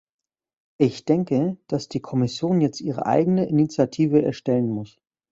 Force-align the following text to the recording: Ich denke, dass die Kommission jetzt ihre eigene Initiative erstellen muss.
Ich 0.79 1.05
denke, 1.05 1.57
dass 1.67 1.87
die 1.87 1.99
Kommission 1.99 2.59
jetzt 2.59 2.81
ihre 2.81 3.05
eigene 3.05 3.45
Initiative 3.47 4.19
erstellen 4.23 4.67
muss. 4.67 4.99